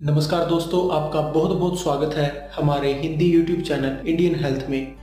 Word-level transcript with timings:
नमस्कार 0.00 0.44
दोस्तों, 0.46 0.80
आपका 0.96 1.20
बहुत 1.20 1.50
बहुत 1.50 1.80
स्वागत 1.80 2.14
है 2.14 2.50
हमारे 2.56 2.92
Hindi 2.94 3.30
YouTube 3.32 3.62
channel 3.68 4.08
Indian 4.08 4.34
health 4.34 4.66
में। 4.70 4.94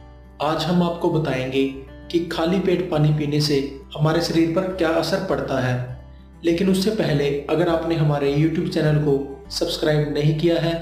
आज 0.41 0.63
हम 0.63 0.83
आपको 0.83 1.09
बताएँगे 1.09 1.63
कि 2.11 2.19
खाली 2.25 2.59
पेट 2.59 2.89
पानी 2.91 3.09
पीने 3.13 3.41
से 3.41 3.57
हमारे 3.97 4.21
शरीर 4.21 4.53
पर 4.55 4.67
क्या 4.73 4.89
असर 4.89 5.25
पड़ता 5.29 5.59
है। 5.59 5.75
लेकिन 6.45 6.69
उससे 6.69 6.91
पहले, 6.91 7.29
अगर 7.49 7.69
आपने 7.69 7.95
हमारे 7.95 8.33
YouTube 8.35 8.69
चैनल 8.69 9.03
को 9.03 9.17
सब्सक्राइब 9.49 10.13
नहीं 10.13 10.37
किया 10.39 10.61
है 10.61 10.73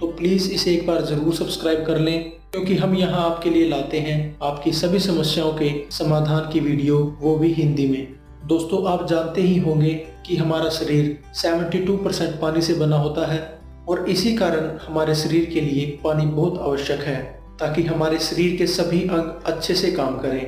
तो 0.00 0.06
प्लीज़ 0.08 0.50
इसे 0.50 0.74
एक 0.74 0.86
बार 0.86 1.02
ज़रूर 1.04 1.34
सब्सक्राइब 1.34 1.84
कर 1.86 1.98
लें, 1.98 2.30
क्योंकि 2.52 2.76
हम 2.76 2.94
यहाँ 2.94 3.24
आपके 3.24 3.50
लिए 3.50 3.68
लाते 3.68 4.00
हैं 4.00 4.36
आपकी 4.42 4.72
सभी 4.74 4.98
समस्याओं 5.00 5.52
के 5.52 5.72
समाधान 5.90 6.50
की 6.52 6.60
वीडियो, 6.60 7.02
वो 7.20 7.36
भी 7.36 7.52
हिंदी 7.52 7.88
में। 7.88 8.06
दोस्तों, 8.46 8.86
आप 8.88 9.06
जानते 9.08 9.42
ही 9.42 9.58
होंगे 9.58 9.90
कि 10.26 10.36
हमारा 10.36 10.68
शरीर 10.70 11.18
72 11.34 11.96
परसेंट 12.04 12.40
पानी 12.40 12.60
से 12.62 12.74
बना 12.74 12.96
होता 12.96 13.26
है 13.26 13.55
और 13.88 14.08
इसी 14.08 14.34
कारण 14.36 14.68
हमारे 14.86 15.14
शरीर 15.14 15.44
के 15.44 15.60
लिए 15.60 15.86
पानी 16.04 16.26
बहुत 16.26 16.58
आवश्यक 16.60 17.00
है, 17.00 17.22
ताकि 17.60 17.82
हमारे 17.82 18.18
शरीर 18.18 18.56
के 18.56 18.66
सभी 18.66 19.02
अंग 19.02 19.42
अच्छे 19.46 19.74
से 19.74 19.90
काम 19.92 20.18
करें। 20.18 20.42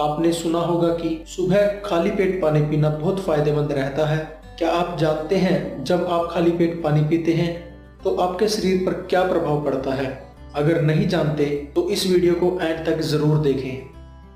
आपने 0.00 0.32
सुना 0.32 0.58
होगा 0.60 0.88
कि 0.94 1.24
सुबह 1.28 1.66
खाली 1.84 2.10
पेट 2.10 2.40
पानी 2.42 2.60
पीना 2.60 2.88
बहुत 2.90 3.20
फ़ायदेमंद 3.20 3.72
रहता 3.72 4.06
है। 4.06 4.18
क्या 4.58 4.70
आप 4.70 4.96
जानते 4.98 5.36
हैं, 5.36 5.84
जब 5.84 6.06
आप 6.06 6.28
खाली 6.32 6.50
पेट 6.50 6.82
पानी 6.82 7.02
पीते 7.02 7.32
हैं 7.32 7.52
तो 8.04 8.14
आपके 8.16 8.48
शरीर 8.48 8.84
पर 8.86 8.92
क्या 9.06 9.22
प्रभाव 9.22 9.64
पड़ता 9.64 9.94
है? 9.94 10.06
अगर 10.54 10.80
नहीं 10.82 11.06
जानते 11.08 11.44
तो 11.74 11.88
इस 11.90 12.06
वीडियो 12.06 12.34
को 12.34 12.58
एंड 12.62 12.84
तक 12.86 13.00
ज़रूर 13.02 13.38
देखें। 13.38 13.88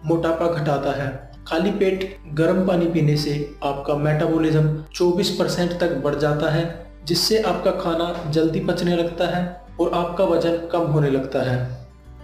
मोटापा 0.05 0.47
घटाता 0.49 0.93
है। 0.95 1.09
खाली 1.47 1.71
पेट 1.71 2.17
गर्म 2.35 2.67
पानी 2.67 2.87
पीने 2.87 3.17
से 3.17 3.35
आपका 3.65 3.95
मेटाबॉलिज्म 3.97 4.77
24 4.95 5.31
परसेंट 5.31 5.73
तक 5.81 5.97
बढ़ 5.97 6.15
जाता 6.15 6.51
है। 6.51 6.65
जिससे 7.05 7.39
आपका 7.43 7.71
खाना 7.71 8.31
जल्दी 8.31 8.61
पचने 8.61 8.97
लगता 8.97 9.27
है 9.27 9.45
और 9.81 9.93
आपका 9.95 10.25
वज़न 10.25 10.57
कम 10.73 10.81
होने 10.81 11.11
लगता 11.11 11.43
है। 11.43 11.57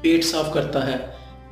पेट 0.03 0.25
साफ़ 0.25 0.53
करता 0.55 0.81
है। 0.81 0.99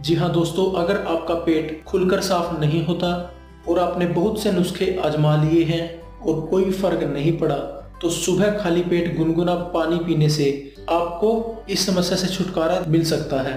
जी 0.01 0.15
हाँ 0.15 0.31
दोस्तों, 0.33 0.73
अगर 0.73 1.05
आपका 1.07 1.35
पेट 1.35 1.83
खुलकर 1.85 2.21
साफ़ 2.21 2.59
नहीं 2.61 2.85
होता 2.87 3.35
और 3.69 3.79
आपने 3.79 4.07
बहुत 4.07 4.43
से 4.43 4.53
नुस्खे 4.53 4.97
आजमा 5.05 5.37
लिए 5.37 5.65
हैं 5.65 6.01
और 6.21 6.41
कोई 6.41 6.71
फ़र्क 6.73 7.03
नहीं 7.05 7.37
पड़ा 7.39 7.57
तो 8.03 8.11
सुबह 8.11 8.51
खाली 8.59 8.83
पेट 8.83 9.17
गुनगुना 9.17 9.55
पानी 9.55 9.99
पीने 9.99 10.29
से 10.29 10.75
आपको 10.91 11.31
इस 11.71 11.87
समस्या 11.87 12.17
से 12.19 12.27
छुटकारा 12.27 12.85
मिल 12.89 13.05
सकता 13.05 13.41
है। 13.43 13.57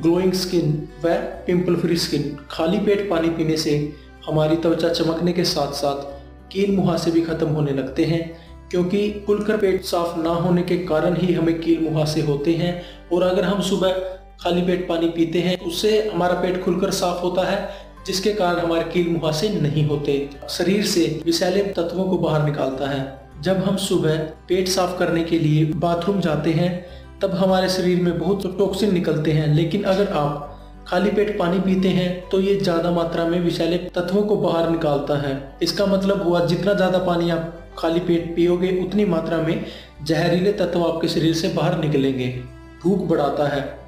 ग्लोइंग 0.00 0.32
स्किन 0.32 0.88
व 1.04 1.14
पिंपल 1.46 1.76
फ्री 1.76 1.96
स्किन 1.96 2.36
खाली 2.50 2.78
पेट 2.78 3.08
पानी 3.10 3.30
पीने 3.30 3.56
से 3.56 3.72
हमारी 4.26 4.56
त्वचा 4.56 4.88
चमकने 4.88 5.32
के 5.32 5.44
साथ 5.44 5.72
साथ 5.72 6.02
कील 6.52 6.76
मुहासे 6.76 7.10
भी 7.10 7.20
खत्म 7.20 7.48
होने 7.48 7.72
लगते 7.72 8.04
हैं। 8.04 8.20
क्योंकि 8.70 9.10
खुलकर 9.26 9.56
पेट 9.56 9.84
साफ़ 9.84 10.18
ना 10.18 10.30
होने 10.36 10.62
के 10.62 10.76
कारण 10.86 11.16
ही 11.16 11.32
हमें 11.34 11.60
कील 11.60 11.80
मुहासे 11.82 12.20
होते 12.22 12.54
हैं 12.54 12.80
और 13.12 13.22
अगर 13.22 13.44
हम 13.44 13.60
सुबह 13.62 13.92
खाली 14.42 14.62
पेट 14.62 14.86
पानी 14.88 15.08
पीते 15.08 15.40
हैं, 15.40 15.58
उससे 15.58 16.10
हमारा 16.12 16.34
पेट 16.34 16.62
खुलकर 16.64 16.90
साफ़ 16.92 17.22
होता 17.22 17.42
है, 17.46 17.68
जिसके 18.06 18.32
कारण 18.32 18.58
हमारे 18.58 18.84
कील 18.84 19.08
मुहासे 19.08 19.48
नहीं 19.50 19.84
होते। 19.86 20.14
शरीर 20.50 20.84
से 20.86 21.02
विषैले 21.26 21.62
तत्वों 21.72 22.04
को 22.04 22.18
बाहर 22.18 22.44
निकालता 22.44 22.88
है। 22.90 23.02
जब 23.42 23.62
हम 23.64 23.76
सुबह 23.78 24.16
पेट 24.48 24.68
साफ़ 24.68 24.98
करने 24.98 25.22
के 25.24 25.38
लिए 25.38 25.64
बाथरूम 25.76 26.20
जाते 26.20 26.50
हैं, 26.52 26.70
तब 27.22 27.34
हमारे 27.34 27.68
शरीर 27.68 28.00
में 28.02 28.18
बहुत 28.18 28.58
टॉक्सिन 28.58 28.94
निकलते 28.94 29.32
हैं। 29.32 29.54
लेकिन 29.54 29.82
अगर 29.84 30.12
आप 30.14 30.46
खाली 30.88 31.10
पेट 31.10 31.38
पानी 31.38 31.58
पीते 31.60 31.88
हैं 31.90 32.28
तो 32.28 32.40
ये 32.40 32.54
ज़्यादा 32.56 32.90
मात्रा 32.90 33.24
में 33.24 33.38
विषैले 33.40 33.78
तत्वों 33.94 34.22
को 34.22 34.36
बाहर 34.38 34.70
निकालता 34.70 35.18
है। 35.18 35.34
इसका 35.62 35.86
मतलब 35.86 36.22
हुआ 36.22 36.44
जितना 36.46 36.74
ज़्यादा 36.74 36.98
पानी 37.04 37.30
आप 37.30 37.69
खाली 37.80 38.00
पेट 38.00 38.34
पियोगे, 38.36 38.70
उतनी 38.80 39.04
मात्रा 39.06 39.38
में 39.38 39.64
जहरीले 40.02 40.52
तत्व 40.52 40.84
आपके 40.84 41.08
शरीर 41.08 41.34
से 41.34 41.48
बाहर 41.48 41.78
निकलेंगे? 41.78 42.28
भूख 42.82 43.06
बढ़ाता 43.08 43.48
है। 43.48 43.78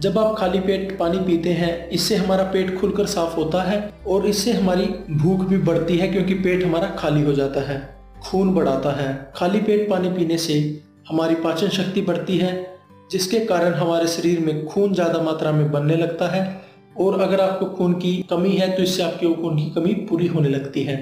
जब 0.00 0.18
आप 0.18 0.34
खाली 0.38 0.60
पेट 0.60 0.96
पानी 0.98 1.18
पीते 1.18 1.52
हैं, 1.52 1.88
इससे 1.90 2.16
हमारा 2.16 2.44
पेट 2.44 2.74
खुलकर 2.78 3.06
साफ़ 3.06 3.34
होता 3.36 3.62
है 3.62 3.78
और 4.06 4.26
इससे 4.26 4.52
हमारी 4.52 4.84
भूख 5.12 5.40
भी 5.40 5.58
बढ़ती 5.60 5.96
है 5.98 6.08
क्योंकि 6.08 6.34
पेट 6.36 6.64
हमारा 6.64 6.88
खाली 6.98 7.22
हो 7.22 7.32
जाता 7.32 7.60
है। 7.62 7.80
खून 8.22 8.54
बढ़ाता 8.54 8.92
है। 8.92 9.32
खाली 9.36 9.60
पेट 9.60 9.88
पानी 9.90 10.10
पीने 10.10 10.38
से 10.38 10.58
हमारी 11.08 11.34
पाचन 11.34 11.68
शक्ति 11.70 12.00
बढ़ती 12.02 12.36
है, 12.38 12.52
जिसके 13.10 13.40
कारण 13.46 13.74
हमारे 13.74 14.06
शरीर 14.08 14.40
में 14.40 14.64
खून 14.66 14.94
ज़्यादा 14.94 15.22
मात्रा 15.22 15.52
में 15.52 15.70
बनने 15.72 15.96
लगता 15.96 16.28
है 16.28 16.44
और 17.00 17.20
अगर 17.20 17.40
आपको 17.40 17.66
खून 17.68 17.92
की 17.94 18.12
कमी 18.30 18.52
है 18.52 18.70
तो 18.76 18.82
इससे 18.82 19.02
आपके 19.02 19.32
खून 19.34 19.56
की 19.56 19.70
कमी 19.70 19.94
पूरी 20.08 20.26
होने 20.26 20.48
लगती 20.48 20.82
है। 20.82 20.96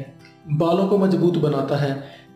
बालों 0.53 0.87
को 0.89 0.99
मज़बूत 0.99 1.37
बनाता 1.39 1.77
है। 1.77 1.93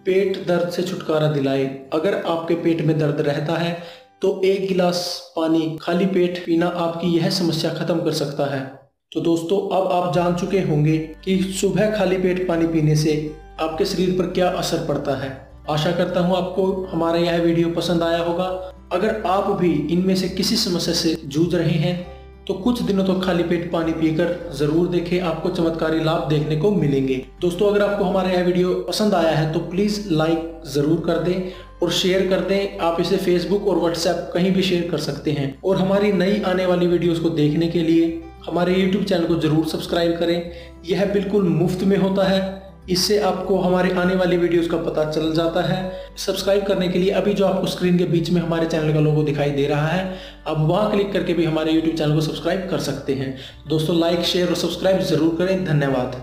पेट 0.07 0.47
दर्द 0.47 0.71
से 0.71 0.83
छुटकारा 0.83 1.29
दिलाए 1.33 1.65
अगर 1.93 2.15
आपके 2.27 2.55
पेट 2.55 2.81
में 2.83 2.99
दर्द 2.99 3.21
रहता 3.21 3.57
है 3.57 3.73
तो 4.23 4.41
एक 4.45 4.67
गिलास 4.69 5.33
पानी 5.37 5.77
खाली 5.83 6.07
पेट 6.07 6.45
पीना 6.47 6.67
आपकी 6.67 7.07
यह 7.09 7.31
समस्या 7.31 7.73
खत्म 7.75 8.05
कर 8.05 8.13
सकता 8.13 8.47
है। 8.47 8.61
तो 9.13 9.21
दोस्तों, 9.21 9.59
अब 9.77 9.93
आप 9.93 10.15
जान 10.15 10.35
चुके 10.35 10.61
होंगे 10.61 10.97
कि 11.25 11.39
सुबह 11.61 11.91
खाली 11.91 12.19
पेट 12.19 12.47
पानी 12.49 12.67
पीने 12.67 12.97
से 12.97 13.15
आपके 13.61 13.85
शरीर 13.85 14.11
पर 14.19 14.31
क्या 14.31 14.49
असर 14.51 14.87
पड़ता 14.87 15.17
है। 15.17 15.31
आशा 15.71 15.93
करता 15.93 16.21
हूँ 16.21 16.37
आपको 16.37 16.67
हमारा 16.85 17.19
यह 17.19 17.43
वीडियो 17.43 17.71
पसंद 17.71 18.03
आया 18.03 18.19
होगा। 18.19 18.47
अगर 18.93 19.23
आप 19.27 19.51
भी 19.61 19.73
इनमें 19.93 20.15
से 20.17 20.29
किसी 20.29 20.57
समस्या 20.57 20.95
से 20.95 21.15
जूझ 21.25 21.55
रहे 21.55 21.79
हैं 21.79 22.14
तो 22.49 22.55
कुछ 22.55 22.81
दिनों 22.83 23.05
तक 23.05 23.13
तो 23.13 23.21
खाली 23.21 23.43
पेट 23.43 23.71
पानी 23.73 23.93
पीकर 23.93 24.51
ज़रूर 24.55 24.89
देखें। 24.89 25.21
आपको 25.23 25.51
चमत्कारी 25.51 26.03
लाभ 26.05 26.29
देखने 26.29 26.57
को 26.57 26.71
मिलेंगे। 26.71 27.15
दोस्तों, 27.41 27.69
अगर 27.69 27.83
आपको 27.83 28.05
हमारा 28.05 28.31
यह 28.31 28.43
वीडियो 28.45 28.75
पसंद 28.89 29.15
आया 29.15 29.31
है 29.31 29.53
तो 29.53 29.61
प्लीज़ 29.61 30.01
लाइक 30.13 30.61
ज़रूर 30.67 31.03
कर 31.07 31.19
दें 31.21 31.53
और 31.83 31.91
शेयर 31.93 32.27
कर 32.29 32.41
दें। 32.41 32.79
आप 32.81 33.01
इसे 33.01 33.17
फेसबुक 33.17 33.69
और 33.69 33.79
व्हाट्सएप 33.79 34.31
कहीं 34.35 34.51
भी 34.53 34.63
शेयर 34.63 34.89
कर 34.91 34.99
सकते 34.99 35.33
हैं। 35.33 35.55
और 35.65 35.77
हमारी 35.77 36.13
नई 36.13 36.41
आने 36.43 36.67
वाली 36.67 36.87
वीडियोस 36.87 37.19
को 37.19 37.31
देखने 37.31 37.69
के 37.69 37.83
लिए 37.83 38.23
हमारे 38.47 38.75
यूट्यूब 38.75 39.05
चैनल 39.05 39.27
को 39.27 39.37
ज़रूर 39.37 39.67
सब्सक्राइब 39.67 40.17
करें। 40.19 40.51
यह 40.87 41.05
बिल्कुल 41.13 41.49
मुफ़्त 41.51 41.85
में 41.85 41.97
होता 41.97 42.29
है। 42.29 42.43
इससे 42.91 43.19
आपको 43.21 43.59
हमारे 43.59 43.91
आने 43.93 44.15
वाली 44.15 44.37
वीडियोस 44.37 44.69
का 44.71 44.77
पता 44.79 45.05
चल 45.11 45.33
जाता 45.35 45.63
है। 45.63 45.79
सब्सक्राइब 46.17 46.65
करने 46.65 46.89
के 46.89 46.99
लिए 46.99 47.11
अभी 47.13 47.33
जो 47.35 47.47
आपको 47.47 47.67
स्क्रीन 47.67 47.99
के 47.99 48.05
बीच 48.07 48.31
में 48.31 48.41
हमारे 48.43 48.67
चैनल 48.67 48.93
का 48.95 49.01
लोगो 49.01 49.23
दिखाई 49.23 49.51
दे 49.51 49.67
रहा 49.67 49.87
है, 49.87 50.19
आप 50.47 50.59
वहाँ 50.61 50.91
क्लिक 50.91 51.13
करके 51.13 51.35
भी 51.35 51.45
हमारे 51.45 51.73
यूट्यूब 51.73 51.97
चैनल 51.97 52.15
को 52.15 52.21
सब्सक्राइब 52.21 52.69
कर 52.71 52.79
सकते 52.81 53.15
हैं। 53.15 53.37
दोस्तों 53.69 53.99
लाइक 54.01 54.25
शेयर 54.25 54.49
और 54.49 54.55
सब्सक्राइब 54.57 55.01
ज़रूर 55.03 55.35
करें। 55.39 55.65
धन्यवाद। 55.65 56.23